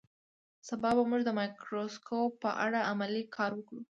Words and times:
سبا 0.67 0.89
به 0.97 1.03
موږ 1.09 1.21
د 1.25 1.29
مایکروسکوپ 1.39 2.31
په 2.43 2.49
اړه 2.65 2.79
عملي 2.91 3.23
کار 3.35 3.51
وکړو 3.55 3.81